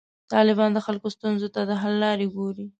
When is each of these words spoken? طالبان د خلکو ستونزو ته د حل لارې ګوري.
طالبان 0.33 0.69
د 0.73 0.79
خلکو 0.85 1.07
ستونزو 1.15 1.47
ته 1.55 1.61
د 1.69 1.71
حل 1.81 1.93
لارې 2.03 2.27
ګوري. 2.35 2.65